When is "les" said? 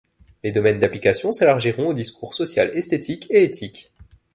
0.43-0.51